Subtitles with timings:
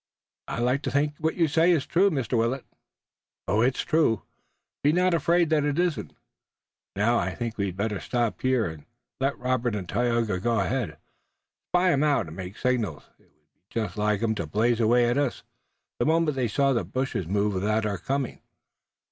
[0.47, 2.35] "I like to think what you say is true, Mr.
[2.35, 2.65] Willet."
[3.47, 4.23] "It's true.
[4.83, 6.13] Be not afraid that it isn't.
[6.95, 8.85] Now, I think we'd better stop here, and
[9.19, 10.97] let Robert and Tayoga go ahead,
[11.69, 13.11] spy 'em out and make signals.
[13.19, 15.43] It would be just like 'em to blaze away at us
[15.99, 18.41] the moment they saw the bushes move with our coming."